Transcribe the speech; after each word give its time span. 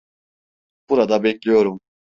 Burada 0.89 1.23
bekliyorum. 1.23 1.79